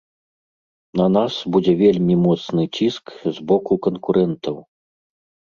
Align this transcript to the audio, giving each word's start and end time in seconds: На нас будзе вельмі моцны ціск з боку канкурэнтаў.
На 1.01 1.05
нас 1.17 1.33
будзе 1.55 1.73
вельмі 1.81 2.15
моцны 2.25 2.63
ціск 2.79 3.05
з 3.37 3.45
боку 3.53 3.73
канкурэнтаў. 3.91 4.57